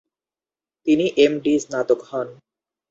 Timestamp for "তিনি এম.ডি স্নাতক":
0.87-1.99